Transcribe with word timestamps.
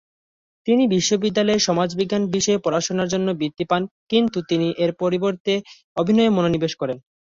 তিনি 0.67 0.83
বিশ্ববিদ্যালয়ে 0.87 1.65
সমাজবিজ্ঞান 1.67 2.23
বিষয়ে 2.35 2.63
পড়াশুনার 2.65 3.11
জন্য 3.13 3.27
বৃত্তি 3.39 3.65
পান, 3.65 3.81
কিন্তু 4.11 4.37
তিনি 4.49 4.67
এর 4.83 4.91
পরিবর্তে 5.01 5.53
অভিনয়ে 5.97 6.35
মনোনিবেশ 6.37 6.73
করেন। 6.81 6.97